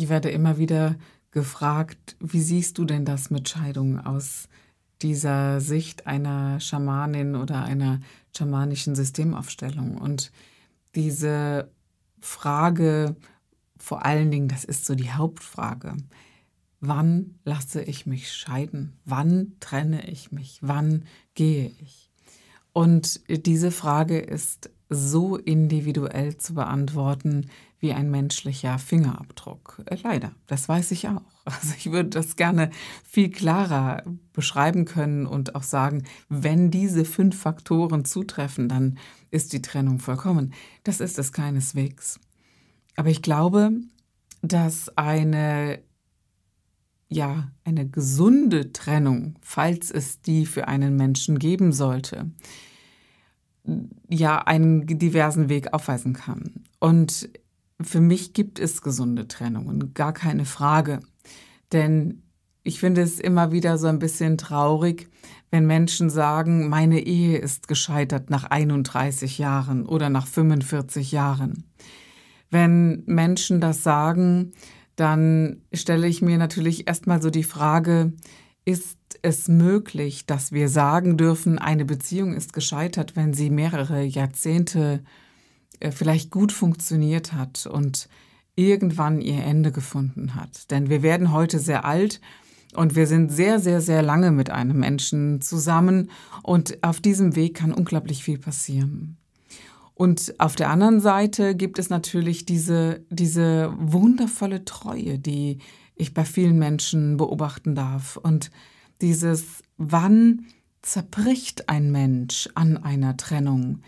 Ich 0.00 0.08
werde 0.08 0.30
immer 0.30 0.56
wieder 0.56 0.96
gefragt, 1.30 2.16
wie 2.20 2.40
siehst 2.40 2.78
du 2.78 2.86
denn 2.86 3.04
das 3.04 3.28
mit 3.28 3.50
Scheidung 3.50 4.00
aus 4.00 4.48
dieser 5.02 5.60
Sicht 5.60 6.06
einer 6.06 6.58
Schamanin 6.58 7.36
oder 7.36 7.64
einer 7.64 8.00
schamanischen 8.34 8.94
Systemaufstellung? 8.94 9.98
Und 9.98 10.32
diese 10.94 11.70
Frage, 12.18 13.14
vor 13.76 14.06
allen 14.06 14.30
Dingen, 14.30 14.48
das 14.48 14.64
ist 14.64 14.86
so 14.86 14.94
die 14.94 15.12
Hauptfrage, 15.12 15.98
wann 16.80 17.34
lasse 17.44 17.82
ich 17.82 18.06
mich 18.06 18.32
scheiden? 18.32 18.96
Wann 19.04 19.52
trenne 19.60 20.08
ich 20.08 20.32
mich? 20.32 20.60
Wann 20.62 21.04
gehe 21.34 21.72
ich? 21.78 22.10
Und 22.72 23.20
diese 23.28 23.70
Frage 23.70 24.18
ist 24.18 24.70
so 24.88 25.36
individuell 25.36 26.38
zu 26.38 26.54
beantworten 26.54 27.50
wie 27.80 27.92
ein 27.92 28.10
menschlicher 28.10 28.78
Fingerabdruck. 28.78 29.82
Äh, 29.86 29.96
leider, 30.02 30.32
das 30.46 30.68
weiß 30.68 30.92
ich 30.92 31.08
auch. 31.08 31.22
Also 31.46 31.74
ich 31.76 31.90
würde 31.90 32.10
das 32.10 32.36
gerne 32.36 32.70
viel 33.02 33.28
klarer 33.30 34.04
beschreiben 34.32 34.84
können 34.84 35.26
und 35.26 35.56
auch 35.56 35.64
sagen, 35.64 36.04
wenn 36.28 36.70
diese 36.70 37.04
fünf 37.04 37.40
Faktoren 37.40 38.04
zutreffen, 38.04 38.68
dann 38.68 38.98
ist 39.30 39.52
die 39.52 39.62
Trennung 39.62 39.98
vollkommen. 39.98 40.52
Das 40.84 41.00
ist 41.00 41.18
es 41.18 41.32
keineswegs. 41.32 42.20
Aber 42.94 43.08
ich 43.08 43.22
glaube, 43.22 43.72
dass 44.42 44.96
eine 44.96 45.80
ja, 47.10 47.50
eine 47.64 47.88
gesunde 47.88 48.72
Trennung, 48.72 49.34
falls 49.42 49.90
es 49.90 50.22
die 50.22 50.46
für 50.46 50.68
einen 50.68 50.94
Menschen 50.96 51.40
geben 51.40 51.72
sollte, 51.72 52.30
ja, 54.08 54.38
einen 54.38 54.86
diversen 54.86 55.48
Weg 55.48 55.74
aufweisen 55.74 56.12
kann. 56.12 56.64
Und 56.78 57.28
für 57.82 58.00
mich 58.00 58.32
gibt 58.32 58.58
es 58.58 58.82
gesunde 58.82 59.28
Trennungen, 59.28 59.94
gar 59.94 60.12
keine 60.12 60.44
Frage. 60.44 61.00
Denn 61.72 62.22
ich 62.62 62.80
finde 62.80 63.02
es 63.02 63.18
immer 63.18 63.52
wieder 63.52 63.78
so 63.78 63.86
ein 63.86 63.98
bisschen 63.98 64.36
traurig, 64.36 65.08
wenn 65.50 65.66
Menschen 65.66 66.10
sagen, 66.10 66.68
meine 66.68 67.00
Ehe 67.00 67.38
ist 67.38 67.68
gescheitert 67.68 68.30
nach 68.30 68.44
31 68.44 69.38
Jahren 69.38 69.86
oder 69.86 70.10
nach 70.10 70.26
45 70.26 71.12
Jahren. 71.12 71.64
Wenn 72.50 73.02
Menschen 73.06 73.60
das 73.60 73.82
sagen, 73.82 74.52
dann 74.96 75.62
stelle 75.72 76.06
ich 76.06 76.20
mir 76.20 76.38
natürlich 76.38 76.86
erstmal 76.86 77.22
so 77.22 77.30
die 77.30 77.44
Frage, 77.44 78.12
ist 78.64 78.98
es 79.22 79.48
möglich, 79.48 80.26
dass 80.26 80.52
wir 80.52 80.68
sagen 80.68 81.16
dürfen, 81.16 81.58
eine 81.58 81.84
Beziehung 81.84 82.34
ist 82.34 82.52
gescheitert, 82.52 83.16
wenn 83.16 83.32
sie 83.32 83.50
mehrere 83.50 84.02
Jahrzehnte 84.02 85.00
äh, 85.02 85.29
vielleicht 85.90 86.30
gut 86.30 86.52
funktioniert 86.52 87.32
hat 87.32 87.66
und 87.66 88.08
irgendwann 88.56 89.20
ihr 89.20 89.42
Ende 89.42 89.72
gefunden 89.72 90.34
hat. 90.34 90.70
Denn 90.70 90.90
wir 90.90 91.02
werden 91.02 91.32
heute 91.32 91.58
sehr 91.58 91.84
alt 91.84 92.20
und 92.74 92.94
wir 92.94 93.06
sind 93.06 93.32
sehr, 93.32 93.58
sehr, 93.58 93.80
sehr 93.80 94.02
lange 94.02 94.30
mit 94.30 94.50
einem 94.50 94.78
Menschen 94.78 95.40
zusammen 95.40 96.10
und 96.42 96.82
auf 96.82 97.00
diesem 97.00 97.36
Weg 97.36 97.54
kann 97.54 97.72
unglaublich 97.72 98.22
viel 98.22 98.38
passieren. 98.38 99.16
Und 99.94 100.34
auf 100.38 100.56
der 100.56 100.70
anderen 100.70 101.00
Seite 101.00 101.54
gibt 101.54 101.78
es 101.78 101.90
natürlich 101.90 102.46
diese, 102.46 103.04
diese 103.10 103.74
wundervolle 103.76 104.64
Treue, 104.64 105.18
die 105.18 105.58
ich 105.94 106.14
bei 106.14 106.24
vielen 106.24 106.58
Menschen 106.58 107.18
beobachten 107.18 107.74
darf. 107.74 108.16
Und 108.16 108.50
dieses, 109.02 109.62
wann 109.76 110.46
zerbricht 110.80 111.68
ein 111.68 111.92
Mensch 111.92 112.48
an 112.54 112.78
einer 112.78 113.18
Trennung? 113.18 113.82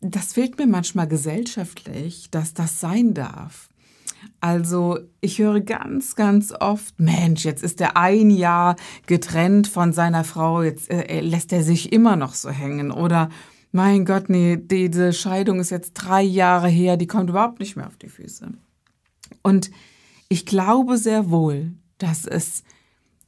Das 0.00 0.32
fehlt 0.32 0.58
mir 0.58 0.66
manchmal 0.66 1.08
gesellschaftlich, 1.08 2.30
dass 2.30 2.54
das 2.54 2.80
sein 2.80 3.14
darf. 3.14 3.68
Also 4.40 4.98
ich 5.20 5.38
höre 5.38 5.60
ganz, 5.60 6.14
ganz 6.14 6.52
oft, 6.58 6.98
Mensch, 6.98 7.44
jetzt 7.44 7.62
ist 7.62 7.80
er 7.80 7.96
ein 7.96 8.30
Jahr 8.30 8.76
getrennt 9.06 9.68
von 9.68 9.92
seiner 9.92 10.24
Frau, 10.24 10.62
jetzt 10.62 10.90
äh, 10.90 11.20
lässt 11.20 11.52
er 11.52 11.62
sich 11.62 11.92
immer 11.92 12.16
noch 12.16 12.34
so 12.34 12.50
hängen. 12.50 12.90
Oder 12.90 13.28
mein 13.72 14.04
Gott, 14.04 14.28
nee, 14.28 14.56
diese 14.56 15.12
Scheidung 15.12 15.60
ist 15.60 15.70
jetzt 15.70 15.92
drei 15.94 16.22
Jahre 16.22 16.68
her, 16.68 16.96
die 16.96 17.06
kommt 17.06 17.30
überhaupt 17.30 17.60
nicht 17.60 17.76
mehr 17.76 17.86
auf 17.86 17.96
die 17.96 18.08
Füße. 18.08 18.52
Und 19.42 19.70
ich 20.28 20.46
glaube 20.46 20.96
sehr 20.96 21.30
wohl, 21.30 21.72
dass 21.98 22.26
es 22.26 22.62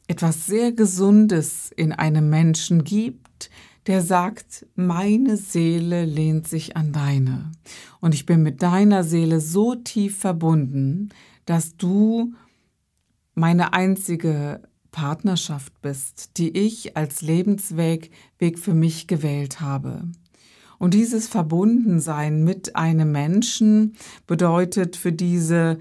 etwas 0.09 0.47
sehr 0.47 0.73
Gesundes 0.73 1.71
in 1.75 1.93
einem 1.93 2.29
Menschen 2.29 2.85
gibt, 2.85 3.51
der 3.87 4.03
sagt, 4.03 4.67
meine 4.75 5.37
Seele 5.37 6.05
lehnt 6.05 6.47
sich 6.47 6.77
an 6.77 6.93
deine. 6.93 7.53
Und 8.01 8.15
ich 8.15 8.27
bin 8.27 8.43
mit 8.43 8.63
deiner 8.63 9.05
Seele 9.05 9.41
so 9.41 9.75
tief 9.75 10.19
verbunden, 10.19 11.09
dass 11.47 11.77
du 11.77 12.33
meine 13.35 13.73
einzige 13.73 14.63
Partnerschaft 14.93 15.81
bist, 15.83 16.37
die 16.37 16.57
ich 16.57 16.97
als 16.97 17.23
Lebensweg 17.23 18.11
Weg 18.39 18.59
für 18.59 18.75
mich 18.75 19.07
gewählt 19.07 19.61
habe. 19.61 20.05
Und 20.79 20.95
dieses 20.95 21.29
Verbundensein 21.29 22.45
mit 22.45 22.77
einem 22.77 23.13
Menschen 23.13 23.97
bedeutet 24.27 24.97
für 24.97 25.13
diese 25.13 25.79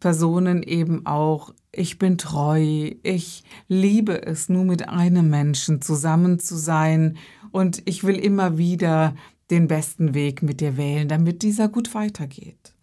Personen 0.00 0.62
eben 0.62 1.06
auch, 1.06 1.54
ich 1.72 1.98
bin 1.98 2.18
treu, 2.18 2.90
ich 3.02 3.44
liebe 3.66 4.22
es, 4.26 4.48
nur 4.48 4.64
mit 4.64 4.88
einem 4.88 5.30
Menschen 5.30 5.80
zusammen 5.80 6.38
zu 6.38 6.56
sein 6.56 7.16
und 7.50 7.82
ich 7.86 8.04
will 8.04 8.16
immer 8.16 8.58
wieder 8.58 9.16
den 9.50 9.68
besten 9.68 10.14
Weg 10.14 10.42
mit 10.42 10.60
dir 10.60 10.76
wählen, 10.76 11.08
damit 11.08 11.42
dieser 11.42 11.68
gut 11.68 11.94
weitergeht. 11.94 12.74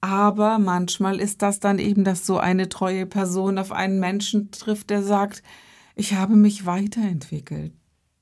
Aber 0.00 0.58
manchmal 0.58 1.20
ist 1.20 1.42
das 1.42 1.60
dann 1.60 1.78
eben, 1.78 2.04
dass 2.04 2.26
so 2.26 2.38
eine 2.38 2.68
treue 2.68 3.06
Person 3.06 3.56
auf 3.56 3.72
einen 3.72 4.00
Menschen 4.00 4.50
trifft, 4.50 4.90
der 4.90 5.02
sagt, 5.02 5.42
ich 5.94 6.14
habe 6.14 6.34
mich 6.36 6.66
weiterentwickelt. 6.66 7.72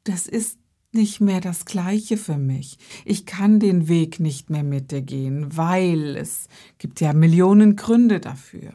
Das 0.05 0.27
ist 0.27 0.59
nicht 0.93 1.21
mehr 1.21 1.41
das 1.41 1.65
Gleiche 1.65 2.17
für 2.17 2.37
mich. 2.37 2.79
Ich 3.05 3.25
kann 3.25 3.61
den 3.61 3.89
Weg 3.89 4.21
nicht 4.21 4.51
mehr 4.51 4.65
mit 4.65 4.91
dir 4.91 5.03
gehen, 5.03 5.57
weil 5.57 6.17
es 6.17 6.49
gibt 6.79 7.01
ja 7.01 7.13
Millionen 7.13 7.77
Gründe 7.77 8.21
dafür. 8.21 8.73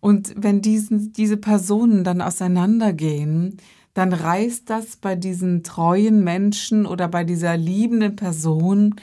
Und 0.00 0.34
wenn 0.36 0.62
diesen, 0.62 1.12
diese 1.12 1.36
Personen 1.36 2.04
dann 2.04 2.20
auseinandergehen, 2.20 3.56
dann 3.94 4.12
reißt 4.12 4.70
das 4.70 4.96
bei 4.96 5.16
diesen 5.16 5.64
treuen 5.64 6.22
Menschen 6.22 6.86
oder 6.86 7.08
bei 7.08 7.24
dieser 7.24 7.56
liebenden 7.56 8.14
Person 8.14 8.94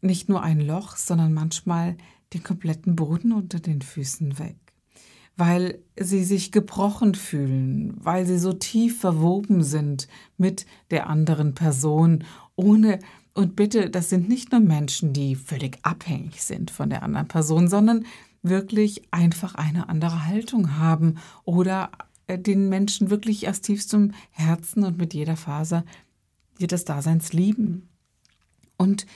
nicht 0.00 0.28
nur 0.28 0.42
ein 0.42 0.60
Loch, 0.60 0.96
sondern 0.96 1.32
manchmal 1.32 1.96
den 2.32 2.42
kompletten 2.42 2.96
Boden 2.96 3.32
unter 3.32 3.60
den 3.60 3.82
Füßen 3.82 4.38
weg. 4.38 4.56
Weil 5.36 5.78
sie 5.96 6.24
sich 6.24 6.52
gebrochen 6.52 7.14
fühlen, 7.14 7.94
weil 7.98 8.26
sie 8.26 8.38
so 8.38 8.52
tief 8.52 9.00
verwoben 9.00 9.62
sind 9.62 10.08
mit 10.36 10.66
der 10.90 11.08
anderen 11.08 11.54
Person, 11.54 12.24
ohne 12.56 12.98
und 13.34 13.54
bitte, 13.54 13.90
das 13.90 14.10
sind 14.10 14.28
nicht 14.28 14.50
nur 14.50 14.60
Menschen, 14.60 15.12
die 15.12 15.36
völlig 15.36 15.78
abhängig 15.82 16.42
sind 16.42 16.70
von 16.70 16.90
der 16.90 17.04
anderen 17.04 17.28
Person, 17.28 17.68
sondern 17.68 18.04
wirklich 18.42 19.02
einfach 19.12 19.54
eine 19.54 19.88
andere 19.88 20.26
Haltung 20.26 20.78
haben 20.78 21.16
oder 21.44 21.90
äh, 22.26 22.38
den 22.38 22.68
Menschen 22.68 23.10
wirklich 23.10 23.48
aus 23.48 23.60
tiefstem 23.60 24.12
Herzen 24.30 24.84
und 24.84 24.98
mit 24.98 25.14
jeder 25.14 25.36
Faser 25.36 25.84
jedes 26.58 26.84
Daseins 26.84 27.32
lieben. 27.32 27.88
Und 28.76 29.06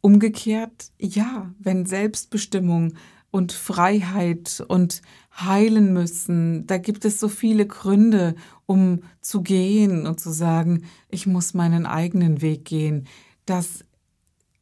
umgekehrt, 0.00 0.90
ja, 1.00 1.52
wenn 1.58 1.86
Selbstbestimmung 1.86 2.94
und 3.30 3.52
Freiheit 3.52 4.62
und 4.68 5.02
heilen 5.36 5.92
müssen. 5.92 6.68
Da 6.68 6.78
gibt 6.78 7.04
es 7.04 7.18
so 7.18 7.28
viele 7.28 7.66
Gründe, 7.66 8.36
um 8.66 9.00
zu 9.20 9.42
gehen 9.42 10.06
und 10.06 10.20
zu 10.20 10.30
sagen, 10.30 10.84
ich 11.08 11.26
muss 11.26 11.54
meinen 11.54 11.86
eigenen 11.86 12.42
Weg 12.42 12.64
gehen. 12.64 13.08
Das 13.44 13.84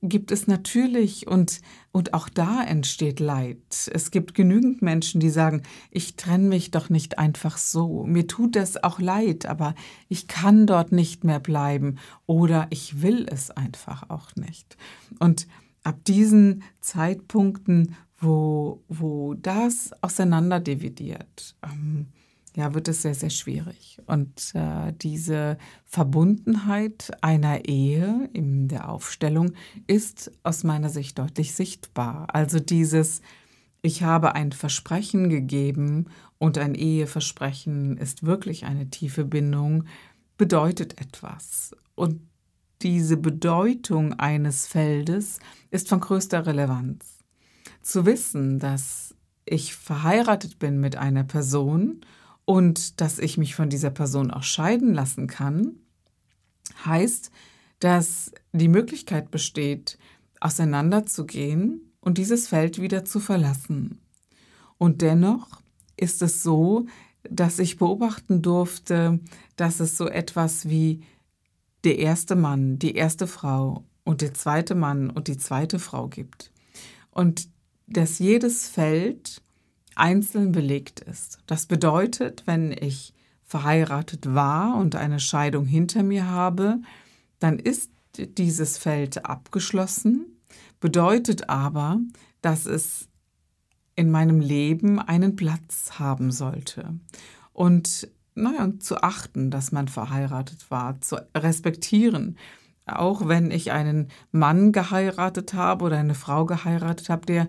gibt 0.02 0.32
es 0.32 0.46
natürlich 0.46 1.28
und, 1.28 1.60
und 1.92 2.12
auch 2.12 2.28
da 2.28 2.62
entsteht 2.62 3.20
Leid. 3.20 3.90
Es 3.92 4.10
gibt 4.10 4.34
genügend 4.34 4.82
Menschen, 4.82 5.20
die 5.20 5.30
sagen, 5.30 5.62
ich 5.90 6.16
trenne 6.16 6.48
mich 6.48 6.70
doch 6.72 6.90
nicht 6.90 7.18
einfach 7.18 7.56
so. 7.56 8.04
Mir 8.04 8.26
tut 8.26 8.56
das 8.56 8.82
auch 8.82 8.98
leid, 8.98 9.46
aber 9.46 9.74
ich 10.08 10.26
kann 10.26 10.66
dort 10.66 10.92
nicht 10.92 11.24
mehr 11.24 11.40
bleiben 11.40 11.98
oder 12.26 12.66
ich 12.70 13.00
will 13.00 13.26
es 13.30 13.50
einfach 13.50 14.10
auch 14.10 14.34
nicht. 14.34 14.76
Und 15.20 15.46
ab 15.84 16.04
diesen 16.04 16.64
Zeitpunkten 16.80 17.96
wo, 18.22 18.82
wo 18.88 19.34
das 19.34 19.90
auseinanderdividiert, 20.00 21.56
ähm, 21.62 22.06
ja, 22.54 22.74
wird 22.74 22.88
es 22.88 23.02
sehr, 23.02 23.14
sehr 23.14 23.30
schwierig. 23.30 23.98
Und 24.06 24.52
äh, 24.54 24.92
diese 25.00 25.56
Verbundenheit 25.84 27.10
einer 27.22 27.64
Ehe 27.66 28.28
in 28.32 28.68
der 28.68 28.90
Aufstellung 28.90 29.52
ist 29.86 30.30
aus 30.42 30.64
meiner 30.64 30.90
Sicht 30.90 31.18
deutlich 31.18 31.54
sichtbar. 31.54 32.28
Also 32.34 32.60
dieses, 32.60 33.22
ich 33.80 34.02
habe 34.02 34.34
ein 34.34 34.52
Versprechen 34.52 35.30
gegeben 35.30 36.06
und 36.38 36.58
ein 36.58 36.74
Eheversprechen 36.74 37.96
ist 37.96 38.24
wirklich 38.24 38.64
eine 38.66 38.90
tiefe 38.90 39.24
Bindung, 39.24 39.84
bedeutet 40.36 41.00
etwas. 41.00 41.74
Und 41.94 42.20
diese 42.82 43.16
Bedeutung 43.16 44.14
eines 44.14 44.66
Feldes 44.66 45.38
ist 45.70 45.88
von 45.88 46.00
größter 46.00 46.46
Relevanz. 46.46 47.18
Zu 47.80 48.04
wissen, 48.06 48.58
dass 48.58 49.14
ich 49.44 49.74
verheiratet 49.74 50.58
bin 50.58 50.80
mit 50.80 50.96
einer 50.96 51.24
Person 51.24 52.00
und 52.52 53.00
dass 53.00 53.18
ich 53.18 53.38
mich 53.38 53.54
von 53.54 53.70
dieser 53.70 53.88
Person 53.88 54.30
auch 54.30 54.42
scheiden 54.42 54.92
lassen 54.92 55.26
kann, 55.26 55.76
heißt, 56.84 57.30
dass 57.78 58.30
die 58.52 58.68
Möglichkeit 58.68 59.30
besteht, 59.30 59.96
auseinanderzugehen 60.38 61.80
und 62.02 62.18
dieses 62.18 62.48
Feld 62.48 62.78
wieder 62.78 63.06
zu 63.06 63.20
verlassen. 63.20 64.02
Und 64.76 65.00
dennoch 65.00 65.62
ist 65.96 66.20
es 66.20 66.42
so, 66.42 66.84
dass 67.22 67.58
ich 67.58 67.78
beobachten 67.78 68.42
durfte, 68.42 69.18
dass 69.56 69.80
es 69.80 69.96
so 69.96 70.06
etwas 70.06 70.68
wie 70.68 71.00
der 71.84 72.00
erste 72.00 72.36
Mann, 72.36 72.78
die 72.78 72.94
erste 72.96 73.26
Frau 73.26 73.82
und 74.04 74.20
der 74.20 74.34
zweite 74.34 74.74
Mann 74.74 75.08
und 75.08 75.28
die 75.28 75.38
zweite 75.38 75.78
Frau 75.78 76.06
gibt. 76.06 76.52
Und 77.12 77.48
dass 77.86 78.18
jedes 78.18 78.68
Feld 78.68 79.40
einzeln 79.96 80.52
belegt 80.52 81.00
ist. 81.00 81.38
Das 81.46 81.66
bedeutet, 81.66 82.42
wenn 82.46 82.72
ich 82.72 83.14
verheiratet 83.44 84.34
war 84.34 84.76
und 84.76 84.96
eine 84.96 85.20
Scheidung 85.20 85.66
hinter 85.66 86.02
mir 86.02 86.28
habe, 86.28 86.80
dann 87.38 87.58
ist 87.58 87.90
dieses 88.16 88.78
Feld 88.78 89.24
abgeschlossen, 89.26 90.26
bedeutet 90.80 91.48
aber, 91.48 91.98
dass 92.40 92.66
es 92.66 93.08
in 93.94 94.10
meinem 94.10 94.40
Leben 94.40 94.98
einen 94.98 95.36
Platz 95.36 95.98
haben 95.98 96.30
sollte. 96.30 96.98
Und 97.52 98.08
naja, 98.34 98.70
zu 98.78 99.02
achten, 99.02 99.50
dass 99.50 99.72
man 99.72 99.88
verheiratet 99.88 100.70
war, 100.70 101.00
zu 101.00 101.16
respektieren. 101.36 102.38
Auch 102.86 103.28
wenn 103.28 103.50
ich 103.50 103.70
einen 103.70 104.08
Mann 104.30 104.72
geheiratet 104.72 105.54
habe 105.54 105.84
oder 105.84 105.98
eine 105.98 106.14
Frau 106.14 106.46
geheiratet 106.46 107.10
habe, 107.10 107.26
der 107.26 107.48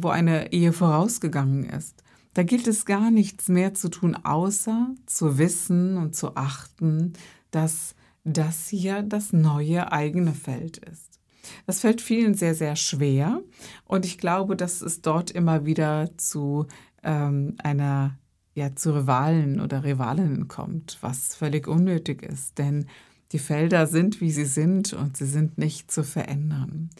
wo 0.00 0.08
eine 0.08 0.52
Ehe 0.52 0.72
vorausgegangen 0.72 1.64
ist. 1.64 2.02
Da 2.34 2.42
gilt 2.42 2.68
es 2.68 2.84
gar 2.84 3.10
nichts 3.10 3.48
mehr 3.48 3.74
zu 3.74 3.88
tun, 3.88 4.14
außer 4.14 4.94
zu 5.06 5.38
wissen 5.38 5.96
und 5.96 6.14
zu 6.14 6.36
achten, 6.36 7.14
dass 7.50 7.94
das 8.24 8.68
hier 8.68 9.02
das 9.02 9.32
neue 9.32 9.90
eigene 9.90 10.32
Feld 10.32 10.78
ist. 10.78 11.18
Das 11.66 11.80
fällt 11.80 12.00
vielen 12.00 12.34
sehr, 12.34 12.54
sehr 12.54 12.76
schwer 12.76 13.40
und 13.86 14.04
ich 14.04 14.18
glaube, 14.18 14.54
dass 14.54 14.82
es 14.82 15.00
dort 15.00 15.30
immer 15.30 15.64
wieder 15.64 16.10
zu 16.18 16.66
ähm, 17.02 17.56
einer, 17.58 18.18
ja, 18.54 18.74
zu 18.76 18.94
Rivalen 18.94 19.60
oder 19.60 19.82
Rivalinnen 19.82 20.48
kommt, 20.48 20.98
was 21.00 21.34
völlig 21.34 21.66
unnötig 21.66 22.22
ist, 22.22 22.58
denn 22.58 22.86
die 23.32 23.38
Felder 23.38 23.86
sind, 23.86 24.20
wie 24.20 24.30
sie 24.30 24.46
sind 24.46 24.92
und 24.92 25.16
sie 25.16 25.26
sind 25.26 25.58
nicht 25.58 25.90
zu 25.90 26.02
verändern. 26.02 26.90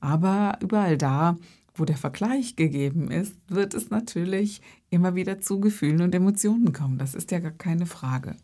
Aber 0.00 0.58
überall 0.60 0.96
da, 0.96 1.36
wo 1.78 1.84
der 1.84 1.96
Vergleich 1.96 2.56
gegeben 2.56 3.10
ist, 3.10 3.36
wird 3.48 3.74
es 3.74 3.90
natürlich 3.90 4.60
immer 4.90 5.14
wieder 5.14 5.40
zu 5.40 5.60
Gefühlen 5.60 6.02
und 6.02 6.14
Emotionen 6.14 6.72
kommen. 6.72 6.98
Das 6.98 7.14
ist 7.14 7.30
ja 7.30 7.38
gar 7.38 7.52
keine 7.52 7.86
Frage. 7.86 8.36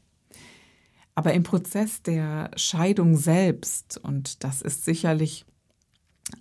Aber 1.15 1.33
im 1.33 1.43
Prozess 1.43 2.03
der 2.03 2.51
Scheidung 2.57 3.17
selbst, 3.17 3.99
und 4.03 4.43
das 4.43 4.63
ist 4.63 4.85
sicherlich 4.85 5.45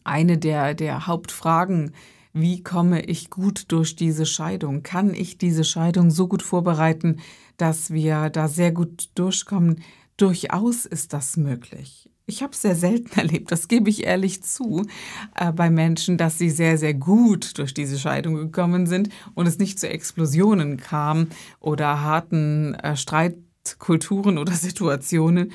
eine 0.04 0.38
der, 0.38 0.74
der 0.74 1.08
Hauptfragen, 1.08 1.92
wie 2.34 2.64
komme 2.64 3.04
ich 3.04 3.30
gut 3.30 3.72
durch 3.72 3.96
diese 3.96 4.26
Scheidung? 4.26 4.82
Kann 4.82 5.14
ich 5.14 5.38
diese 5.38 5.64
Scheidung 5.64 6.10
so 6.10 6.28
gut 6.28 6.42
vorbereiten, 6.42 7.20
dass 7.58 7.92
wir 7.92 8.32
da 8.32 8.48
sehr 8.48 8.72
gut 8.72 9.10
durchkommen? 9.14 9.84
Durchaus 10.18 10.88
ist 10.88 11.14
das 11.14 11.38
möglich. 11.38 12.10
Ich 12.26 12.42
habe 12.42 12.56
sehr 12.56 12.76
selten 12.76 13.12
erlebt, 13.20 13.52
das 13.52 13.68
gebe 13.68 13.90
ich 13.90 14.06
ehrlich 14.06 14.44
zu, 14.44 14.86
äh, 15.36 15.52
bei 15.52 15.70
Menschen, 15.70 16.18
dass 16.18 16.38
sie 16.38 16.50
sehr, 16.50 16.78
sehr 16.78 16.94
gut 16.94 17.58
durch 17.58 17.74
diese 17.74 18.00
Scheidung 18.00 18.36
gekommen 18.36 18.88
sind 18.88 19.10
und 19.34 19.48
es 19.48 19.60
nicht 19.60 19.80
zu 19.80 19.90
Explosionen 19.90 20.78
kam 20.78 21.28
oder 21.60 22.02
harten 22.02 22.76
äh, 22.76 22.96
Streitkulturen 22.96 24.38
oder 24.38 24.54
Situationen. 24.54 25.52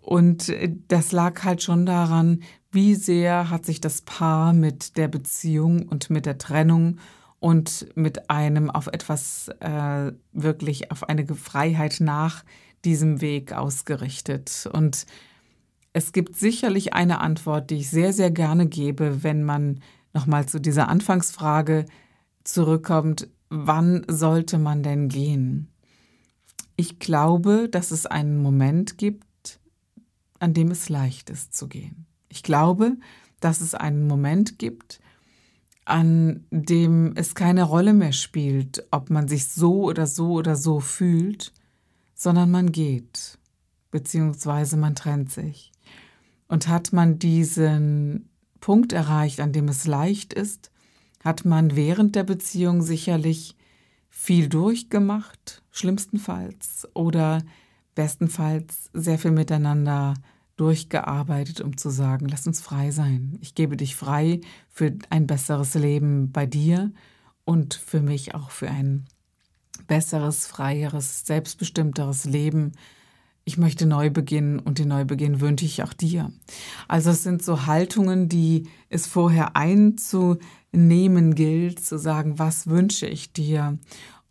Und 0.00 0.48
äh, 0.48 0.72
das 0.88 1.12
lag 1.12 1.44
halt 1.44 1.62
schon 1.62 1.86
daran, 1.86 2.42
wie 2.70 2.94
sehr 2.94 3.50
hat 3.50 3.64
sich 3.64 3.80
das 3.80 4.02
Paar 4.02 4.52
mit 4.52 4.96
der 4.96 5.08
Beziehung 5.08 5.86
und 5.88 6.10
mit 6.10 6.26
der 6.26 6.38
Trennung 6.38 6.98
und 7.38 7.86
mit 7.94 8.30
einem 8.30 8.70
auf 8.70 8.86
etwas 8.88 9.48
äh, 9.60 10.12
wirklich 10.32 10.90
auf 10.90 11.08
eine 11.08 11.26
Freiheit 11.34 11.98
nach 12.00 12.42
diesem 12.84 13.20
Weg 13.20 13.52
ausgerichtet. 13.52 14.68
Und 14.72 15.06
es 15.94 16.10
gibt 16.10 16.36
sicherlich 16.36 16.92
eine 16.92 17.20
Antwort, 17.20 17.70
die 17.70 17.76
ich 17.76 17.88
sehr, 17.88 18.12
sehr 18.12 18.32
gerne 18.32 18.66
gebe, 18.66 19.22
wenn 19.22 19.44
man 19.44 19.80
nochmal 20.12 20.46
zu 20.46 20.60
dieser 20.60 20.88
Anfangsfrage 20.88 21.86
zurückkommt, 22.42 23.28
wann 23.48 24.04
sollte 24.08 24.58
man 24.58 24.82
denn 24.82 25.08
gehen? 25.08 25.68
Ich 26.74 26.98
glaube, 26.98 27.68
dass 27.70 27.92
es 27.92 28.06
einen 28.06 28.42
Moment 28.42 28.98
gibt, 28.98 29.60
an 30.40 30.52
dem 30.52 30.72
es 30.72 30.88
leicht 30.88 31.30
ist 31.30 31.54
zu 31.54 31.68
gehen. 31.68 32.06
Ich 32.28 32.42
glaube, 32.42 32.96
dass 33.38 33.60
es 33.60 33.76
einen 33.76 34.08
Moment 34.08 34.58
gibt, 34.58 35.00
an 35.84 36.44
dem 36.50 37.12
es 37.14 37.36
keine 37.36 37.62
Rolle 37.62 37.94
mehr 37.94 38.12
spielt, 38.12 38.84
ob 38.90 39.10
man 39.10 39.28
sich 39.28 39.46
so 39.46 39.84
oder 39.84 40.08
so 40.08 40.32
oder 40.32 40.56
so 40.56 40.80
fühlt, 40.80 41.52
sondern 42.16 42.50
man 42.50 42.72
geht, 42.72 43.38
beziehungsweise 43.92 44.76
man 44.76 44.96
trennt 44.96 45.30
sich. 45.30 45.70
Und 46.48 46.68
hat 46.68 46.92
man 46.92 47.18
diesen 47.18 48.28
Punkt 48.60 48.92
erreicht, 48.92 49.40
an 49.40 49.52
dem 49.52 49.68
es 49.68 49.86
leicht 49.86 50.32
ist, 50.32 50.70
hat 51.22 51.44
man 51.44 51.74
während 51.74 52.16
der 52.16 52.24
Beziehung 52.24 52.82
sicherlich 52.82 53.56
viel 54.10 54.48
durchgemacht, 54.48 55.62
schlimmstenfalls, 55.70 56.88
oder 56.94 57.42
bestenfalls 57.94 58.90
sehr 58.92 59.18
viel 59.18 59.30
miteinander 59.30 60.14
durchgearbeitet, 60.56 61.60
um 61.60 61.76
zu 61.76 61.90
sagen, 61.90 62.28
lass 62.28 62.46
uns 62.46 62.60
frei 62.60 62.90
sein. 62.90 63.38
Ich 63.40 63.54
gebe 63.54 63.76
dich 63.76 63.96
frei 63.96 64.40
für 64.68 64.94
ein 65.10 65.26
besseres 65.26 65.74
Leben 65.74 66.30
bei 66.30 66.46
dir 66.46 66.92
und 67.44 67.74
für 67.74 68.00
mich 68.00 68.34
auch 68.34 68.50
für 68.50 68.70
ein 68.70 69.06
besseres, 69.86 70.46
freieres, 70.46 71.26
selbstbestimmteres 71.26 72.24
Leben 72.24 72.72
ich 73.44 73.58
möchte 73.58 73.86
neu 73.86 74.10
beginnen 74.10 74.58
und 74.58 74.78
den 74.78 74.88
Neubeginn 74.88 75.40
wünsche 75.40 75.66
ich 75.66 75.82
auch 75.82 75.92
dir. 75.92 76.32
Also 76.88 77.10
es 77.10 77.22
sind 77.22 77.42
so 77.42 77.66
Haltungen, 77.66 78.28
die 78.28 78.68
es 78.88 79.06
vorher 79.06 79.54
einzunehmen 79.54 81.34
gilt, 81.34 81.84
zu 81.84 81.98
sagen, 81.98 82.38
was 82.38 82.68
wünsche 82.68 83.06
ich 83.06 83.32
dir 83.32 83.78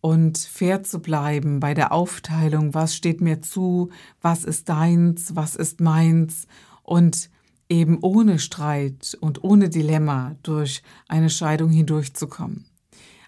und 0.01 0.37
fair 0.37 0.83
zu 0.83 0.99
bleiben 0.99 1.59
bei 1.59 1.73
der 1.73 1.91
Aufteilung, 1.91 2.73
was 2.73 2.95
steht 2.95 3.21
mir 3.21 3.41
zu, 3.41 3.89
was 4.21 4.43
ist 4.43 4.67
deins, 4.67 5.35
was 5.35 5.55
ist 5.55 5.79
meins 5.79 6.47
und 6.81 7.29
eben 7.69 7.99
ohne 8.01 8.39
Streit 8.39 9.17
und 9.21 9.43
ohne 9.43 9.69
Dilemma 9.69 10.35
durch 10.43 10.83
eine 11.07 11.29
Scheidung 11.29 11.69
hindurchzukommen. 11.69 12.65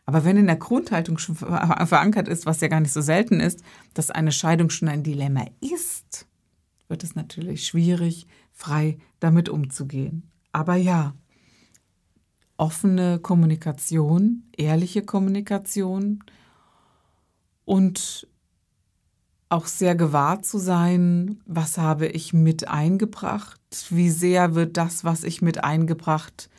Aber 0.06 0.24
wenn 0.24 0.38
in 0.38 0.48
der 0.48 0.58
Grundhaltung 0.58 1.18
schon 1.18 1.36
verankert 1.36 2.28
ist, 2.28 2.46
was 2.46 2.62
ja 2.62 2.68
gar 2.68 2.80
nicht 2.80 2.94
so 2.94 3.02
selten 3.02 3.40
ist, 3.40 3.62
dass 3.94 4.12
eine 4.12 4.32
Scheidung 4.32 4.70
schon 4.70 4.88
ein 4.88 5.04
Dilemma 5.04 5.46
ist, 5.62 6.28
wird 6.88 7.04
es 7.04 7.16
natürlich 7.16 7.66
schwierig, 7.66 8.28
frei 8.52 8.98
damit 9.20 9.50
umzugehen. 9.50 10.30
Aber 10.52 10.76
ja, 10.76 11.16
offene 12.58 13.20
Kommunikation, 13.20 14.44
ehrliche 14.56 15.02
Kommunikation 15.02 16.24
und 17.66 18.28
auch 19.50 19.66
sehr 19.68 19.96
gewahrt 19.96 20.46
zu 20.46 20.58
sein, 20.58 21.42
was 21.46 21.78
habe 21.78 22.08
ich 22.08 22.34
mit 22.34 22.68
eingebracht, 22.68 23.60
wie 23.90 24.10
sehr 24.10 24.56
wird 24.56 24.78
das, 24.78 25.04
was 25.04 25.24
ich 25.24 25.42
mit 25.42 25.64
eingebracht 25.64 26.50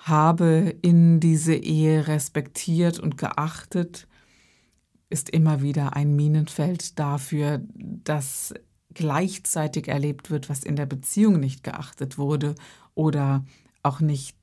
habe 0.00 0.74
in 0.82 1.20
diese 1.20 1.54
Ehe 1.54 2.06
respektiert 2.08 2.98
und 2.98 3.18
geachtet, 3.18 4.08
ist 5.10 5.28
immer 5.28 5.60
wieder 5.60 5.94
ein 5.96 6.14
Minenfeld 6.16 6.98
dafür, 6.98 7.60
dass 7.74 8.54
gleichzeitig 8.94 9.88
erlebt 9.88 10.30
wird, 10.30 10.48
was 10.48 10.64
in 10.64 10.76
der 10.76 10.86
Beziehung 10.86 11.38
nicht 11.38 11.62
geachtet 11.62 12.18
wurde 12.18 12.54
oder 12.94 13.44
auch 13.82 14.00
nicht, 14.00 14.36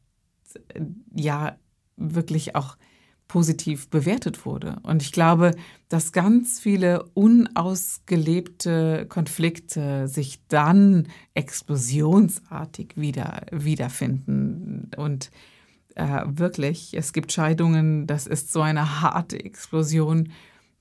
ja, 1.13 1.57
wirklich 1.95 2.55
auch 2.55 2.77
positiv 3.27 3.89
bewertet 3.89 4.45
wurde. 4.45 4.77
Und 4.83 5.01
ich 5.01 5.11
glaube, 5.11 5.51
dass 5.89 6.11
ganz 6.11 6.59
viele 6.59 7.03
unausgelebte 7.13 9.05
Konflikte 9.09 10.07
sich 10.07 10.39
dann 10.47 11.07
explosionsartig 11.33 12.93
wieder 12.95 13.45
wiederfinden. 13.51 14.91
Und 14.97 15.31
äh, 15.95 16.23
wirklich, 16.27 16.93
es 16.93 17.13
gibt 17.13 17.31
Scheidungen, 17.31 18.07
das 18.07 18.27
ist 18.27 18.53
so 18.53 18.61
eine 18.61 19.01
harte 19.01 19.43
Explosion, 19.43 20.31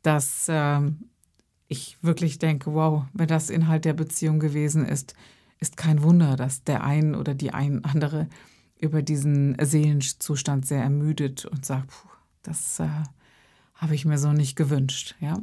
dass 0.02 0.48
äh, 0.48 0.80
ich 1.68 1.98
wirklich 2.02 2.38
denke, 2.38 2.72
wow, 2.74 3.04
wenn 3.12 3.28
das 3.28 3.50
Inhalt 3.50 3.84
der 3.84 3.94
Beziehung 3.94 4.38
gewesen 4.38 4.86
ist, 4.86 5.14
ist 5.58 5.76
kein 5.76 6.02
Wunder, 6.02 6.36
dass 6.36 6.64
der 6.64 6.84
ein 6.84 7.14
oder 7.14 7.34
die 7.34 7.52
ein 7.52 7.84
andere 7.84 8.28
über 8.78 9.02
diesen 9.02 9.56
Seelenzustand 9.60 10.66
sehr 10.66 10.82
ermüdet 10.82 11.46
und 11.46 11.64
sagt, 11.64 11.88
puh, 11.88 12.08
das 12.46 12.80
äh, 12.80 12.88
habe 13.74 13.94
ich 13.94 14.04
mir 14.04 14.18
so 14.18 14.32
nicht 14.32 14.56
gewünscht, 14.56 15.14
ja. 15.20 15.38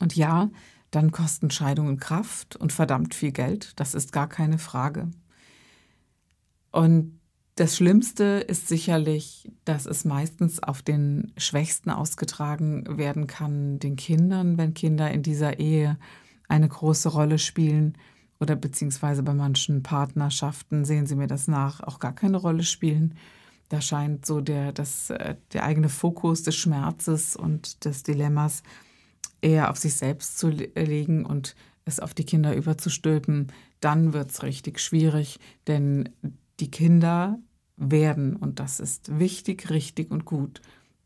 Und 0.00 0.16
ja, 0.16 0.50
dann 0.90 1.12
kosten 1.12 1.50
Scheidungen 1.50 1.98
Kraft 1.98 2.56
und 2.56 2.72
verdammt 2.72 3.14
viel 3.14 3.32
Geld, 3.32 3.78
das 3.78 3.94
ist 3.94 4.12
gar 4.12 4.28
keine 4.28 4.58
Frage. 4.58 5.10
Und 6.72 7.20
das 7.56 7.76
Schlimmste 7.76 8.24
ist 8.46 8.68
sicherlich, 8.68 9.50
dass 9.64 9.84
es 9.84 10.04
meistens 10.04 10.62
auf 10.62 10.82
den 10.82 11.32
Schwächsten 11.36 11.90
ausgetragen 11.90 12.96
werden 12.96 13.26
kann, 13.26 13.78
den 13.78 13.96
Kindern, 13.96 14.56
wenn 14.56 14.72
Kinder 14.72 15.10
in 15.10 15.22
dieser 15.22 15.58
Ehe 15.58 15.98
eine 16.48 16.68
große 16.68 17.10
Rolle 17.10 17.38
spielen 17.38 17.98
oder 18.40 18.56
beziehungsweise 18.56 19.22
bei 19.22 19.34
manchen 19.34 19.82
Partnerschaften, 19.82 20.84
sehen 20.84 21.06
Sie 21.06 21.16
mir 21.16 21.26
das 21.26 21.48
nach, 21.48 21.80
auch 21.80 21.98
gar 21.98 22.14
keine 22.14 22.38
Rolle 22.38 22.62
spielen. 22.62 23.14
Da 23.70 23.80
scheint 23.80 24.26
so 24.26 24.40
der, 24.40 24.72
das, 24.72 25.10
äh, 25.10 25.36
der 25.52 25.64
eigene 25.64 25.88
Fokus 25.88 26.42
des 26.42 26.56
Schmerzes 26.56 27.36
und 27.36 27.84
des 27.84 28.02
Dilemmas 28.02 28.62
eher 29.40 29.70
auf 29.70 29.78
sich 29.78 29.94
selbst 29.94 30.38
zu 30.38 30.48
legen 30.48 31.24
und 31.24 31.54
es 31.84 32.00
auf 32.00 32.12
die 32.12 32.24
Kinder 32.24 32.54
überzustülpen, 32.54 33.46
dann 33.80 34.12
wird 34.12 34.30
es 34.30 34.42
richtig 34.42 34.80
schwierig, 34.80 35.38
denn 35.66 36.10
die 36.58 36.70
Kinder 36.70 37.38
werden, 37.76 38.36
und 38.36 38.58
das 38.60 38.80
ist 38.80 39.18
wichtig, 39.18 39.70
richtig 39.70 40.10
und 40.10 40.24
gut, 40.24 40.60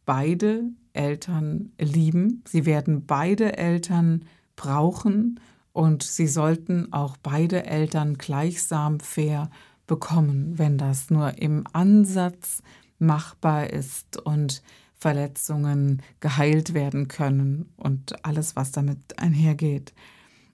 beide 0.05 0.65
Eltern 0.93 1.73
lieben. 1.79 2.43
Sie 2.49 2.67
werden 2.67 3.07
beide 3.07 3.57
Eltern 3.57 4.25
brauchen 4.57 5.39
und 5.73 6.03
sie 6.03 6.27
sollten 6.27 6.93
auch 6.93 7.17
beide 7.17 7.67
Eltern 7.67 8.17
gleichsam 8.17 9.01
fair 9.01 9.51
bekommen, 9.87 10.59
wenn 10.59 10.79
das 10.79 11.11
nur 11.11 11.39
im 11.39 11.65
Ansatz 11.73 12.63
machbar 12.99 13.71
ist 13.71 14.17
und 14.17 14.63
Verletzungen 14.95 16.03
geheilt 16.21 16.73
werden 16.73 17.09
können 17.09 17.73
und 17.77 18.25
alles, 18.25 18.57
was 18.57 18.73
damit 18.73 19.19
einhergeht. 19.19 19.93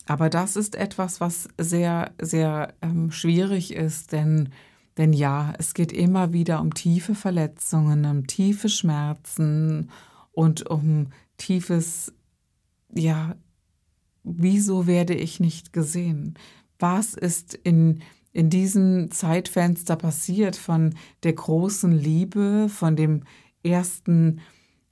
Aber 0.07 0.29
das 0.29 0.57
ist 0.57 0.75
etwas, 0.75 1.21
was 1.21 1.49
sehr, 1.57 2.13
sehr 2.21 2.75
ähm, 2.83 3.13
schwierig 3.13 3.73
ist, 3.75 4.13
denn 4.13 4.49
denn 4.97 5.13
ja, 5.13 5.55
es 5.59 5.73
geht 5.73 5.93
immer 5.93 6.33
wieder 6.35 6.61
um 6.61 6.75
tiefe 6.75 7.15
Verletzungen, 7.15 8.05
um 8.05 8.27
tiefe 8.27 8.69
Schmerzen 8.69 9.91
und 10.33 10.69
um 10.69 11.07
tiefes, 11.39 12.13
ja, 12.95 13.35
wieso 14.23 14.87
werde 14.87 15.15
ich 15.15 15.41
nicht 15.41 15.73
gesehen? 15.73 16.35
Was 16.79 17.15
ist 17.15 17.55
in, 17.55 18.03
in 18.33 18.51
diesem 18.51 19.11
Zeitfenster 19.11 19.97
passiert 19.97 20.57
von 20.57 20.95
der 21.23 21.33
großen 21.33 21.93
Liebe, 21.93 22.69
von 22.69 22.97
dem 22.97 23.25
ersten 23.63 24.41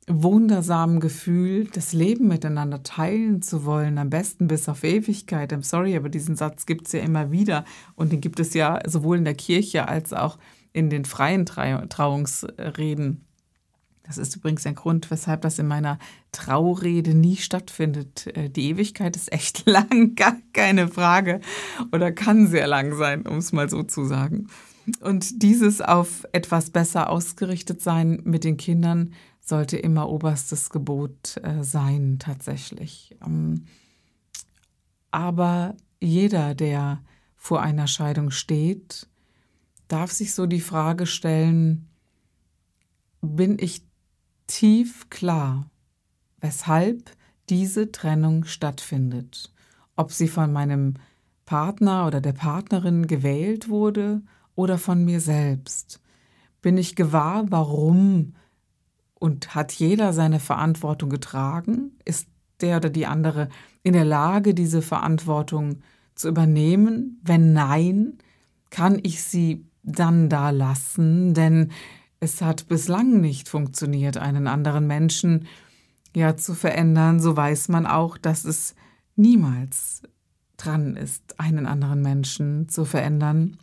wundersamen 0.09 1.01
Gefühl, 1.01 1.69
das 1.73 1.93
Leben 1.93 2.29
miteinander 2.29 2.83
teilen 2.83 3.43
zu 3.43 3.65
wollen, 3.65 3.99
am 3.99 4.11
besten 4.11 4.49
bis 4.49 4.69
auf 4.69 4.83
Ewigkeit. 4.83 5.53
I'm 5.53 5.63
sorry, 5.63 5.97
aber 5.97 6.09
diesen 6.09 6.35
Satz 6.35 6.67
gibt 6.67 6.87
es 6.87 6.93
ja 6.93 7.01
immer 7.01 7.31
wieder 7.31 7.65
und 7.95 8.13
den 8.13 8.21
gibt 8.21 8.41
es 8.41 8.55
ja 8.55 8.81
sowohl 8.87 9.19
in 9.19 9.25
der 9.25 9.35
Kirche 9.35 9.87
als 9.87 10.13
auch 10.13 10.39
in 10.73 10.91
den 10.91 11.05
freien 11.05 11.45
Trauungsreden. 11.45 13.28
Das 14.09 14.19
ist 14.19 14.35
übrigens 14.35 14.67
ein 14.67 14.75
Grund, 14.75 15.11
weshalb 15.11 15.43
das 15.43 15.59
in 15.59 15.69
meiner 15.69 15.99
Traurede 16.33 17.15
nie 17.15 17.37
stattfindet. 17.37 18.27
Äh, 18.37 18.51
die 18.51 18.71
Ewigkeit 18.71 19.15
ist 19.15 19.31
echt 19.33 19.67
lang, 19.71 20.17
gar 20.17 20.37
keine 20.53 20.89
Frage. 20.89 21.41
Oder 21.93 22.11
kann 22.11 22.49
sehr 22.49 22.67
lang 22.67 22.97
sein, 22.97 23.27
um 23.27 23.37
es 23.37 23.53
mal 23.53 23.69
so 23.69 23.83
zu 23.83 24.05
sagen. 24.05 24.49
Und 25.01 25.43
dieses 25.43 25.83
auf 25.83 26.27
etwas 26.33 26.71
besser 26.71 27.11
ausgerichtet 27.11 27.83
sein 27.83 28.23
mit 28.25 28.45
den 28.45 28.57
Kindern, 28.57 29.13
sollte 29.41 29.77
immer 29.77 30.09
oberstes 30.09 30.71
Gebot 30.71 31.37
äh, 31.43 31.63
sein, 31.63 32.19
tatsächlich. 32.19 33.17
Ähm, 33.25 33.67
aber 35.11 35.77
jeder, 36.01 36.55
der 36.55 37.03
vor 37.37 37.63
einer 37.63 37.87
Scheidung 37.87 38.31
steht, 38.31 39.07
darf 39.89 40.13
sich 40.13 40.35
so 40.35 40.47
die 40.47 40.61
Frage 40.61 41.07
stellen, 41.07 41.89
bin 43.21 43.59
ich 43.59 43.88
tief 44.49 45.09
klar, 45.11 45.71
weshalb 46.41 47.13
diese 47.49 47.93
Trennung 47.93 48.45
stattfindet? 48.45 49.53
Ob 49.95 50.13
sie 50.13 50.29
von 50.29 50.53
meinem 50.53 50.95
Partner 51.47 52.07
oder 52.07 52.21
der 52.21 52.33
Partnerin 52.33 53.07
gewählt 53.07 53.69
wurde 53.69 54.23
oder 54.57 54.79
von 54.79 55.05
mir 55.05 55.21
selbst? 55.21 56.01
Bin 56.61 56.77
ich 56.77 56.97
gewahr, 56.97 57.45
warum 57.51 58.35
und 59.15 59.55
hat 59.55 59.73
jeder 59.73 60.13
seine 60.13 60.41
Verantwortung 60.41 61.11
getragen? 61.11 61.93
Ist 62.05 62.29
der 62.61 62.79
oder 62.79 62.91
die 62.91 63.07
andere 63.07 63.49
in 63.83 63.93
der 63.93 64.05
Lage, 64.05 64.55
diese 64.55 64.83
Verantwortung 64.83 65.81
zu 66.15 66.29
übernehmen? 66.29 67.21
Wenn 67.23 67.53
nein, 67.53 68.19
kann 68.71 68.99
ich 69.03 69.23
sie 69.23 69.65
dann 69.83 70.29
da 70.29 70.51
lassen? 70.51 71.35
Denn 71.35 71.73
es 72.21 72.43
hat 72.43 72.69
bislang 72.69 73.21
nicht 73.21 73.49
funktioniert, 73.49 74.17
einen 74.17 74.47
anderen 74.47 74.87
Menschen 74.87 75.47
ja 76.15 76.37
zu 76.37 76.55
verändern. 76.55 77.21
So 77.21 77.37
weiß 77.37 77.69
man 77.69 77.87
auch, 77.87 78.19
dass 78.19 78.45
es 78.45 78.75
niemals 79.17 80.03
dran 80.57 80.97
ist, 80.97 81.39
einen 81.39 81.67
anderen 81.67 82.03
Menschen 82.03 82.69
zu 82.69 82.85
verändern. 82.85 83.59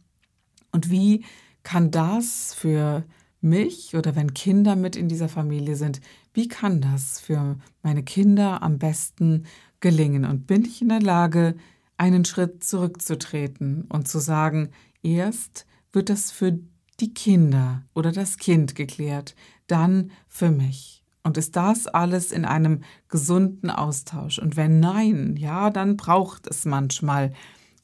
Und 0.71 0.89
wie 0.89 1.25
kann 1.63 1.91
das 1.91 2.53
für 2.53 3.03
mich 3.41 3.95
oder 3.95 4.15
wenn 4.15 4.33
Kinder 4.33 4.75
mit 4.75 4.95
in 4.95 5.07
dieser 5.07 5.29
Familie 5.29 5.75
sind, 5.75 6.01
wie 6.33 6.47
kann 6.47 6.81
das 6.81 7.19
für 7.19 7.57
meine 7.83 8.03
Kinder 8.03 8.63
am 8.63 8.79
besten 8.79 9.45
gelingen? 9.79 10.25
Und 10.25 10.47
bin 10.47 10.65
ich 10.65 10.81
in 10.81 10.89
der 10.89 11.01
Lage, 11.01 11.55
einen 11.97 12.25
Schritt 12.25 12.63
zurückzutreten 12.63 13.85
und 13.87 14.07
zu 14.07 14.19
sagen, 14.19 14.69
erst 15.01 15.65
wird 15.93 16.09
das 16.09 16.31
für 16.31 16.59
die 16.99 17.13
Kinder 17.13 17.83
oder 17.93 18.11
das 18.11 18.37
Kind 18.37 18.75
geklärt, 18.75 19.35
dann 19.67 20.11
für 20.27 20.51
mich. 20.51 21.03
Und 21.23 21.37
ist 21.37 21.55
das 21.55 21.87
alles 21.87 22.31
in 22.31 22.45
einem 22.45 22.83
gesunden 23.09 23.69
Austausch? 23.69 24.37
Und 24.39 24.57
wenn 24.57 24.79
nein, 24.79 25.35
ja, 25.37 25.71
dann 25.71 25.97
braucht 25.97 26.47
es 26.47 26.65
manchmal 26.65 27.33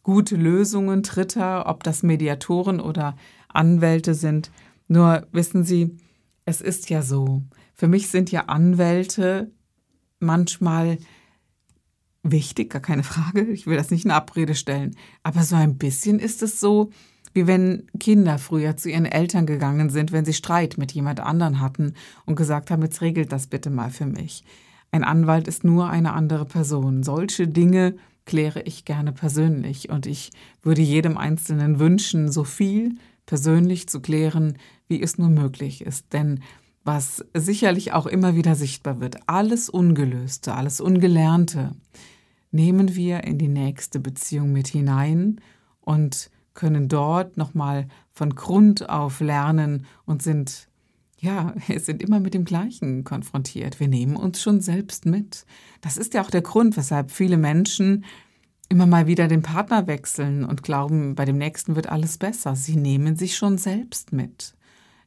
gute 0.04 0.36
Lösungen, 0.36 1.02
Dritter, 1.02 1.68
ob 1.68 1.84
das 1.84 2.04
Mediatoren 2.04 2.80
oder 2.80 3.16
Anwälte 3.48 4.14
sind, 4.14 4.52
nur 4.88 5.28
wissen 5.32 5.64
Sie, 5.64 5.98
es 6.46 6.62
ist 6.62 6.90
ja 6.90 7.02
so. 7.02 7.44
Für 7.74 7.88
mich 7.88 8.10
sind 8.10 8.32
ja 8.32 8.46
Anwälte 8.46 9.52
manchmal 10.20 10.98
wichtig, 12.24 12.70
gar 12.72 12.82
keine 12.82 13.04
Frage. 13.04 13.42
Ich 13.46 13.68
will 13.68 13.78
das 13.78 13.92
nicht 13.92 14.06
in 14.06 14.12
Abrede 14.12 14.56
stellen. 14.56 14.96
Aber 15.24 15.44
so 15.44 15.56
ein 15.56 15.78
bisschen 15.78 16.20
ist 16.20 16.44
es 16.44 16.60
so, 16.60 16.92
wie 17.34 17.48
wenn 17.48 17.88
Kinder 18.00 18.38
früher 18.38 18.78
zu 18.78 18.90
ihren 18.90 19.06
Eltern 19.06 19.46
gegangen 19.46 19.90
sind, 19.90 20.12
wenn 20.12 20.26
sie 20.26 20.34
Streit 20.34 20.78
mit 20.78 20.92
jemand 20.92 21.20
anderen 21.20 21.60
hatten 21.60 21.94
und 22.26 22.36
gesagt 22.36 22.72
haben, 22.72 22.82
jetzt 22.84 23.02
regelt 23.02 23.32
das 23.32 23.48
bitte 23.48 23.70
mal 23.70 23.90
für 23.90 24.06
mich. 24.06 24.44
Ein 24.92 25.04
Anwalt 25.04 25.48
ist 25.48 25.64
nur 25.64 25.90
eine 25.90 26.14
andere 26.14 26.46
Person. 26.46 27.04
Solche 27.04 27.48
Dinge 27.48 27.96
kläre 28.26 28.62
ich 28.62 28.86
gerne 28.86 29.14
persönlich 29.14 29.90
und 29.90 30.06
ich 30.06 30.32
würde 30.62 30.82
jedem 30.82 31.18
Einzelnen 31.18 31.80
wünschen, 31.80 32.32
so 32.32 32.44
viel 32.44 32.96
persönlich 33.26 33.88
zu 33.88 34.02
klären, 34.02 34.58
wie 34.88 35.02
es 35.02 35.18
nur 35.18 35.30
möglich 35.30 35.82
ist. 35.82 36.12
Denn 36.14 36.42
was 36.84 37.24
sicherlich 37.34 37.94
auch 37.94 38.06
immer 38.06 38.36
wieder 38.36 38.56
sichtbar 38.56 39.00
wird, 39.00 39.18
alles 39.28 39.70
Ungelöste, 39.70 40.54
alles 40.54 40.82
Ungelernte, 40.82 41.72
nehmen 42.52 42.96
wir 42.96 43.24
in 43.24 43.38
die 43.38 43.48
nächste 43.48 44.00
Beziehung 44.00 44.52
mit 44.52 44.68
hinein 44.68 45.40
und 45.80 46.30
können 46.54 46.88
dort 46.88 47.38
nochmal 47.38 47.88
von 48.12 48.36
Grund 48.36 48.90
auf 48.90 49.20
lernen 49.20 49.86
und 50.06 50.22
sind, 50.22 50.68
ja, 51.20 51.54
sind 51.78 52.02
immer 52.02 52.20
mit 52.20 52.34
dem 52.34 52.46
Gleichen 52.46 53.04
konfrontiert. 53.04 53.80
Wir 53.80 53.88
nehmen 53.88 54.16
uns 54.16 54.42
schon 54.42 54.62
selbst 54.62 55.06
mit. 55.06 55.46
Das 55.82 55.98
ist 55.98 56.14
ja 56.14 56.22
auch 56.22 56.32
der 56.32 56.42
Grund, 56.42 56.78
weshalb 56.78 57.12
viele 57.12 57.38
Menschen 57.38 58.06
immer 58.70 58.86
mal 58.86 59.06
wieder 59.06 59.28
den 59.28 59.42
Partner 59.42 59.86
wechseln 59.88 60.46
und 60.46 60.64
glauben, 60.64 61.16
bei 61.16 61.26
dem 61.26 61.38
nächsten 61.38 61.76
wird 61.76 61.90
alles 61.90 62.18
besser. 62.18 62.56
Sie 62.56 62.78
nehmen 62.78 63.18
sich 63.18 63.36
schon 63.36 63.58
selbst 63.58 64.14
mit. 64.14 64.56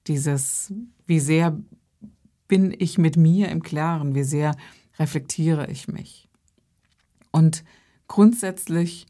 dieses, 0.07 0.71
wie 1.07 1.19
sehr 1.19 1.59
bin 2.47 2.75
ich 2.79 2.99
mit 2.99 3.17
mir 3.17 3.49
im 3.49 3.63
Klaren, 3.63 4.15
wie 4.15 4.23
sehr 4.23 4.55
reflektiere 4.99 5.71
ich 5.71 5.89
mich. 5.89 6.29
Und 7.31 7.65
grundsätzlich 8.07 9.07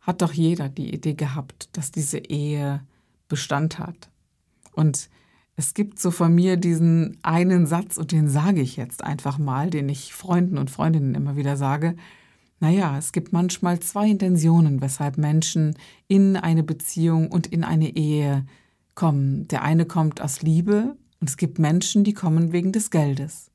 hat 0.00 0.22
doch 0.22 0.32
jeder 0.32 0.68
die 0.68 0.92
Idee 0.92 1.14
gehabt, 1.14 1.68
dass 1.72 1.92
diese 1.92 2.18
Ehe 2.18 2.80
Bestand 3.28 3.78
hat. 3.78 4.10
Und 4.72 5.08
es 5.56 5.74
gibt 5.74 5.98
so 5.98 6.10
von 6.10 6.34
mir 6.34 6.56
diesen 6.56 7.18
einen 7.22 7.66
Satz, 7.66 7.98
und 7.98 8.12
den 8.12 8.28
sage 8.28 8.62
ich 8.62 8.76
jetzt 8.76 9.04
einfach 9.04 9.38
mal, 9.38 9.70
den 9.70 9.88
ich 9.88 10.14
Freunden 10.14 10.58
und 10.58 10.70
Freundinnen 10.70 11.14
immer 11.14 11.36
wieder 11.36 11.56
sage. 11.56 11.96
Naja, 12.60 12.96
es 12.98 13.12
gibt 13.12 13.32
manchmal 13.32 13.80
zwei 13.80 14.08
Intentionen, 14.08 14.80
weshalb 14.80 15.18
Menschen 15.18 15.76
in 16.08 16.36
eine 16.36 16.62
Beziehung 16.62 17.28
und 17.30 17.46
in 17.46 17.64
eine 17.64 17.94
Ehe 17.96 18.46
kommen. 18.94 19.48
Der 19.48 19.62
eine 19.62 19.86
kommt 19.86 20.20
aus 20.20 20.42
Liebe 20.42 20.96
und 21.20 21.28
es 21.28 21.36
gibt 21.36 21.58
Menschen, 21.58 22.04
die 22.04 22.14
kommen 22.14 22.52
wegen 22.52 22.72
des 22.72 22.90
Geldes. 22.90 23.50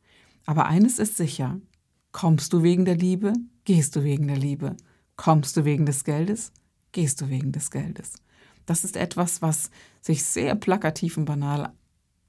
Aber 0.46 0.68
eines 0.68 1.00
ist 1.00 1.18
sicher, 1.18 1.60
kommst 2.12 2.54
du 2.54 2.64
wegen 2.64 2.86
der 2.86 2.98
Liebe, 2.98 3.34
gehst 3.64 3.96
du 3.96 4.04
wegen 4.04 4.28
der 4.28 4.38
Liebe. 4.38 4.76
Kommst 5.16 5.58
du 5.58 5.66
wegen 5.66 5.86
des 5.86 6.04
Geldes, 6.04 6.52
gehst 6.92 7.22
du 7.22 7.30
wegen 7.30 7.52
des 7.52 7.72
Geldes. 7.72 8.16
Das 8.66 8.84
ist 8.84 8.98
etwas, 8.98 9.42
was 9.42 9.70
sich 10.02 10.24
sehr 10.24 10.56
plakativ 10.56 11.18
und 11.18 11.26
banal 11.26 11.72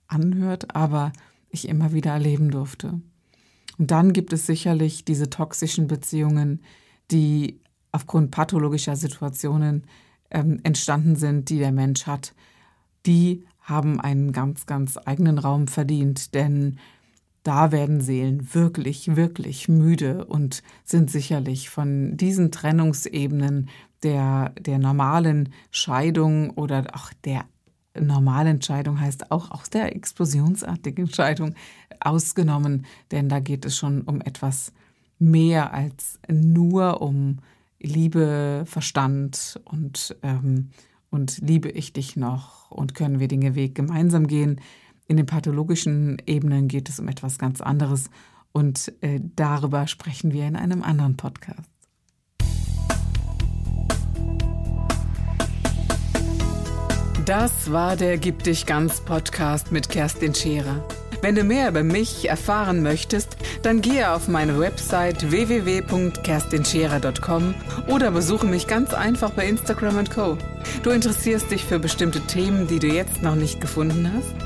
anhört, 0.09 0.75
aber 0.75 1.13
ich 1.49 1.69
immer 1.69 1.93
wieder 1.93 2.13
erleben 2.13 2.51
durfte. 2.51 3.01
Und 3.79 3.91
dann 3.91 4.13
gibt 4.13 4.33
es 4.33 4.47
sicherlich 4.47 5.05
diese 5.05 5.31
toxischen 5.31 5.87
Beziehungen, 5.87 6.63
die 7.11 7.61
aufgrund 7.93 8.31
pathologischer 8.31 8.97
Situationen 8.97 9.85
ähm, 10.31 10.61
entstanden 10.63 11.17
sind, 11.17 11.49
die 11.51 11.59
der 11.59 11.73
Mensch 11.73 12.07
hat. 12.07 12.35
Die 13.07 13.45
haben 13.61 14.01
einen 14.01 14.33
ganz, 14.33 14.67
ganz 14.67 14.99
eigenen 15.05 15.39
Raum 15.39 15.69
verdient, 15.69 16.35
denn 16.35 16.79
da 17.47 17.71
werden 17.71 18.01
Seelen 18.01 18.55
wirklich, 18.55 19.15
wirklich 19.15 19.69
müde 19.69 20.25
und 20.25 20.65
sind 20.85 21.11
sicherlich 21.11 21.71
von 21.71 22.17
diesen 22.17 22.51
Trennungsebenen 22.51 23.69
der, 24.03 24.51
der 24.59 24.79
normalen 24.81 25.51
Scheidung 25.71 26.51
oder 26.51 26.87
auch 26.95 27.13
der 27.25 27.45
normalen 27.99 28.61
Scheidung 28.61 29.01
heißt 29.01 29.31
auch 29.31 29.53
aus 29.53 29.71
der 29.71 29.95
explosionsartigen 29.95 31.09
Scheidung 31.09 31.55
ausgenommen, 32.01 32.85
denn 33.11 33.29
da 33.29 33.39
geht 33.39 33.65
es 33.65 33.77
schon 33.77 34.03
um 34.03 34.21
etwas 34.21 34.73
mehr 35.19 35.73
als 35.73 36.19
nur 36.29 37.01
um 37.01 37.39
Liebe, 37.79 38.65
Verstand 38.67 39.61
und, 39.65 40.17
ähm, 40.23 40.71
und 41.11 41.39
liebe 41.39 41.69
ich 41.69 41.93
dich 41.93 42.17
noch 42.17 42.71
und 42.71 42.95
können 42.95 43.21
wir 43.21 43.29
den 43.29 43.55
Weg 43.55 43.75
gemeinsam 43.75 44.27
gehen. 44.27 44.61
In 45.09 45.17
den 45.17 45.27
pathologischen 45.27 46.21
Ebenen 46.27 46.67
geht 46.69 46.89
es 46.89 46.99
um 46.99 47.07
etwas 47.09 47.39
ganz 47.39 47.61
anderes 47.61 48.09
und 48.53 48.93
äh, 49.03 49.21
darüber 49.37 49.87
sprechen 49.87 50.33
wir 50.33 50.49
in 50.49 50.57
einem 50.57 50.83
anderen 50.83 51.17
Podcast. 51.17 51.71
Das 57.25 57.71
war 57.73 57.97
der 57.97 58.19
Gib 58.19 58.43
dich 58.45 58.67
ganz 58.67 59.01
Podcast 59.01 59.73
mit 59.73 59.89
Kerstin 59.89 60.35
Scherer. 60.35 60.87
Wenn 61.23 61.35
du 61.35 61.45
mehr 61.45 61.71
über 61.71 61.83
mich 61.83 62.29
erfahren 62.29 62.83
möchtest, 62.83 63.39
dann 63.63 63.81
gehe 63.81 64.13
auf 64.13 64.29
meine 64.29 64.61
Website 64.61 65.31
www.kerstinscherer.com 65.31 67.55
oder 67.89 68.11
besuche 68.13 68.47
mich 68.47 68.69
ganz 68.69 68.95
einfach 68.95 69.31
bei 69.31 69.49
Instagram 69.49 70.09
Co. 70.09 70.39
Du 70.83 70.91
interessierst 70.91 71.51
dich 71.51 71.65
für 71.65 71.79
bestimmte 71.79 72.21
Themen, 72.21 72.67
die 72.69 72.79
du 72.79 72.87
jetzt 72.87 73.23
noch 73.23 73.35
nicht 73.35 73.61
gefunden 73.61 74.13
hast? 74.15 74.46